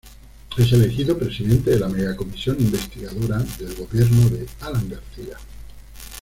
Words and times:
Es 0.57 0.71
elegido 0.73 1.15
Presidente 1.15 1.69
de 1.69 1.79
la 1.79 1.87
Mega-Comisión 1.87 2.57
investigadora 2.59 3.37
del 3.59 3.75
gobierno 3.75 4.29
de 4.31 4.47
Alan 4.61 4.89
García. 4.89 5.37